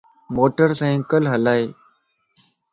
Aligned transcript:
موٽر 0.35 0.69
سائيڪل 0.79 1.23
ھلائي 1.33 1.65